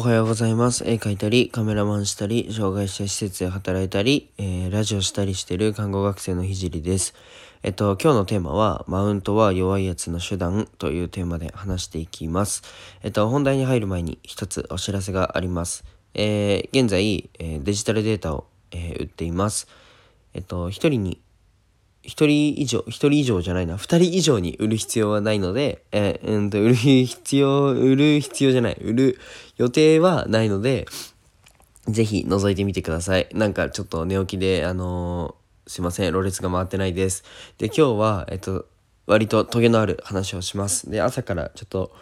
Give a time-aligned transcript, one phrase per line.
[0.00, 0.84] おはようございます。
[0.88, 7.12] 絵描いたり、カメラマンしたり、障害者施設で働いたり、えー、ラジオしたりしてる看護学生のひじりです。
[7.62, 12.62] えっと、今日のテーマは、マウントは弱いやつの手段というテーマで話していきます。
[13.02, 15.84] えっと、本題に入る前に一つお知らせがあります。
[16.14, 19.68] えー、現在、え、デジタルデータを、え売っています。
[20.32, 21.20] えっと、一人に
[22.02, 29.18] 一人以上、一人以上じゃないな、二人以上に売る必要はないので、えー、うんと、売る必要、売る必要じゃない、売る
[29.58, 30.86] 予定はないので、
[31.88, 33.28] ぜひ覗いてみてください。
[33.34, 37.22] なんかちょっと寝起きで、あのー、すいません、ろれつが回ってないです。
[37.58, 38.66] で、今日は、えっと、
[39.06, 40.90] 割とトゲのある話をします。
[40.90, 41.92] で、朝からちょっと、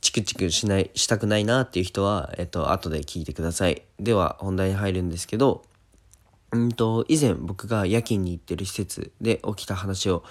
[0.00, 3.82] チクチクしない、したくないなっていう人は、えっと、後で聞いてください。
[3.98, 5.64] では、本題に入るんですけど、
[6.52, 10.24] うんと、以前僕が夜勤に行ってる施設で起きた話を、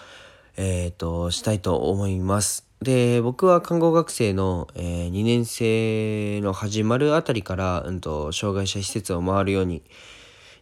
[0.55, 2.66] えっ、ー、と、したいと思います。
[2.81, 9.84] で、僕は看護学生の、えー、2年生の始まるあたりから、うんと、障害者施設を回るように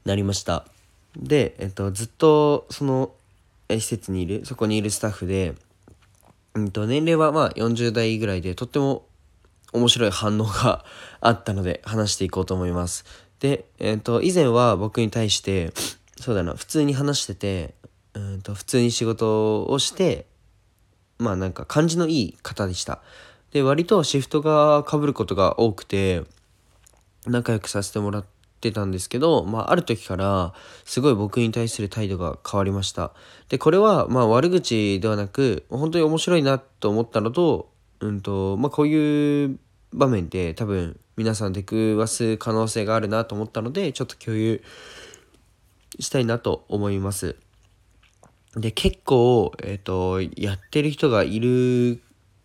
[0.03, 0.66] なりました。
[1.17, 3.14] で、えっ、ー、と、ずっとその、
[3.69, 5.56] 施設にいる、そこにいるスタッフで、
[6.53, 9.06] うんと、年齢はまあ40代ぐらいで、とっても
[9.75, 10.86] 面白い反応が
[11.19, 13.06] あったので話していこうと思います。
[13.39, 15.72] で、えっ、ー、と、以前は僕に対して、
[16.19, 17.73] そうだな、普通に話してて、
[18.14, 20.25] うんと、普通に仕事をして、
[21.17, 23.02] まあなんか感じのいい方でした。
[23.52, 26.23] で、割とシフトが被ることが多くて、
[27.25, 28.25] 仲良くさせてもらっ
[28.61, 33.11] てたんですけど、まあある時からすごい僕に対する態度が変わりました。
[33.50, 37.69] で、これはまあ悪口ではなく、本当に面白いなと思ったのと、
[38.00, 39.59] うんと、まあこういう
[39.94, 44.62] 場面で多分皆さん出くわす可能性があるなと思ったのでちょっと共有
[46.00, 47.36] したいなと思います。
[48.56, 52.02] で結構、えっ、ー、とやってる人がいる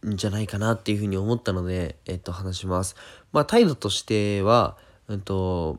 [0.06, 2.96] んじゃないかなっていうふうに思ったので、えっ、ー、と話します。
[3.32, 4.76] まあ態度としては、
[5.08, 5.78] うんと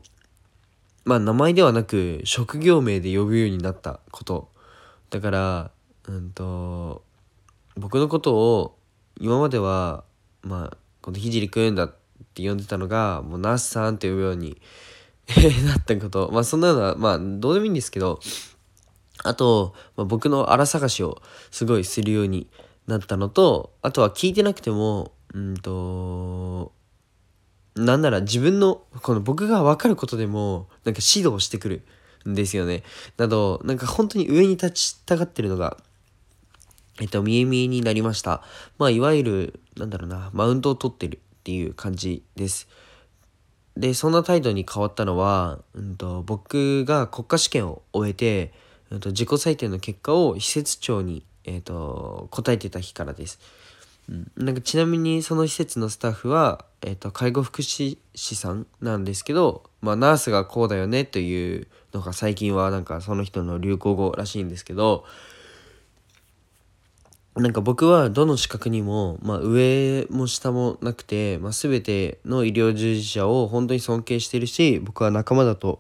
[1.06, 4.50] まあ名前ではなく職業名で呼ぶようになったこと
[5.10, 5.72] だから
[6.08, 7.04] うんと
[7.76, 8.78] 僕のことを
[9.20, 10.04] 今までは
[10.44, 11.92] まあこのひじりくんだ
[12.32, 14.58] って呼んでたのが、もうナースさんって呼ぶように
[15.66, 16.30] なったこと。
[16.32, 18.20] まあそんなのは、まあどうでもいいんですけど、
[19.24, 21.22] あと、まあ、僕の荒探しを
[21.52, 22.48] すごいするように
[22.88, 26.72] なったのと、あとは聞いてなくても、うんと、
[27.76, 31.84] なんなら自分の、この僕が分かることでも、なんか指導してくる
[32.28, 32.84] んですよね。
[33.18, 35.78] など、なんか本当に上に立ちたがってるのが、
[37.00, 38.44] えっと、見え見えになりました。
[38.78, 42.68] まあ、いわゆる、なんだろうな、マウントを取ってるっていう感じです。
[43.76, 48.54] で、そんな態度に変わったのは、うんと、僕が国家試験を終えて、
[48.92, 53.40] うんと、自己採点の結果を施設長に、えーと、答えてた日からです。
[54.10, 65.06] うん、なんかちなみにその施設のスタッフは、えーと、介護福祉士さんなんですけど、まあ、ナースがこうだよねというのが最近はなんかその人の流行語らしいんですけど、
[67.36, 75.80] なんか僕はどの資格にも、まあ、上も下もなくて、まあ、全ての医療従事者を本当に尊敬してるし僕は仲間だと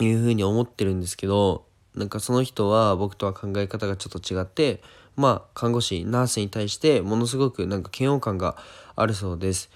[0.00, 4.82] いうふうに思ってるんですけどなんかその人は僕とは考え方がちょっと違って
[5.16, 8.56] まあ看護師ナースに対してものすごくなんか嫌悪感が
[8.94, 9.70] あるそうです。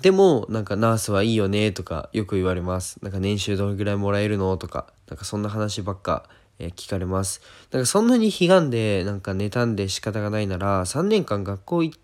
[0.00, 2.98] でもなんかナースはいいよねとかよく言われます。
[3.02, 6.24] なんか年収どれぐらいもらえるのとかなんかそんな話ばっか
[6.58, 7.40] え聞かれます。
[7.70, 11.98] だからそんなに悲願でなんか妬んで仕方がないなら3年間学校行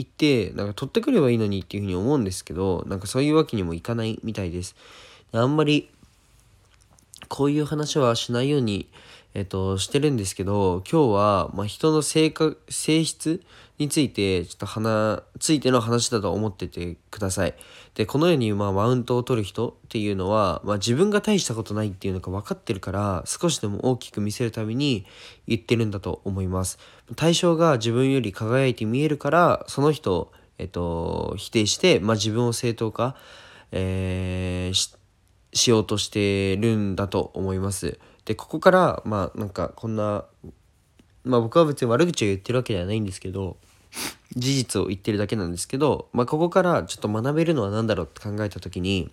[0.00, 4.76] ってなんか取ってくればいいのにっていうふうに思うんですけどなんかそういうわけにもいかないみたいです。
[5.32, 5.90] あんまり
[7.28, 8.88] こういう話はしないように
[9.34, 13.42] えっと、してるんですけど、今日は、まあ、人の性格、性質
[13.78, 17.54] について、ちょっと話、ついての話だと思っててください。
[17.96, 25.04] で、このように、まあ、マウントを取る人っていうのは、まあ、自分が大したことないっていうのが分かってるから、少しでも大きく見せるために
[25.48, 26.78] 言ってるんだと思います。
[27.16, 33.16] 対象が自分より輝いて見えるから、その人、えっと、否定して、まあ、自分を正当化、
[33.72, 34.96] えー、
[35.52, 37.98] しようとしてるんだと思います。
[38.24, 40.24] でここからまあなんかこんな
[41.24, 43.56] まあ僕は別に悪口を言ってるわけではないんですけど
[44.36, 49.10] 事実を言ってるだけなんですけど、まあ、ここからちょっと学べるのは何だろうって考えた時に、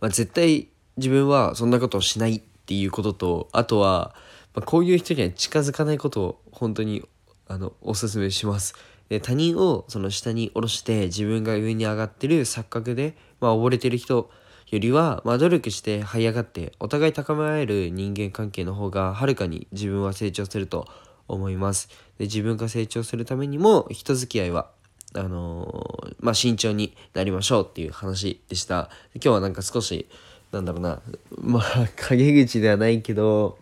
[0.00, 4.14] まあ、絶対自分はそんなことをしないっていうこととあとは、
[4.54, 7.04] まあ、こういう人には近づかないことを本当に
[7.46, 8.74] あのおすすめします。
[9.10, 14.30] で他人をその下に下ろして自分が上に上がってる錯覚で、まあ、溺れてる人
[14.74, 20.88] よりは、まあ、努力して這い上がってお互い高め合える人間関係の方がはるかに自分は成長すると
[21.28, 21.88] 思います
[22.18, 24.70] で自分が成長するためにも人付き合いは
[25.16, 28.90] あのー、まあ、慎重になりましょうっていう話でした。
[29.14, 30.08] 今日はなんか少し、
[30.50, 31.02] なんだろうな、
[31.40, 33.56] まあ、陰口ではないけど、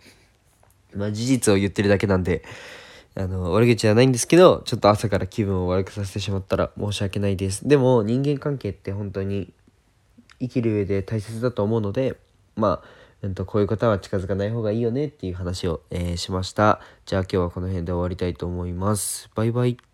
[0.95, 2.43] まあ、事実を言ってるだけなんで、
[3.13, 7.67] あの、悪口じゃないんですけど、ちょっと朝から気分を悪くさせてしまったら申し訳ないです。
[7.67, 9.53] でも、人間関係って本当に
[10.43, 12.17] 生きる上で大切だと思うので、
[12.55, 12.87] まあ、
[13.23, 16.81] えっと、こういう方は近づかない方がいいよねっていう話を、えー、しました。
[17.05, 19.29] じゃあ今日はこの辺で終わりたいと思います。
[19.33, 19.92] バイバイ。